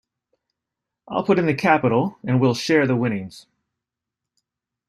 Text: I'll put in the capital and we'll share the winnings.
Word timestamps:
I'll 1.07 1.23
put 1.23 1.37
in 1.37 1.45
the 1.45 1.53
capital 1.53 2.17
and 2.25 2.41
we'll 2.41 2.55
share 2.55 2.87
the 2.87 2.95
winnings. 2.95 3.45